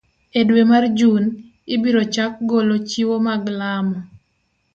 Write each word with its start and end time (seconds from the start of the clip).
E 0.39 0.41
dwe 0.47 0.61
mar 0.71 0.83
Jun, 0.97 1.23
ibiro 1.73 2.03
chak 2.13 2.33
golo 2.49 2.75
chiwo 2.89 3.15
mag 3.27 3.43
lamo 3.59 3.97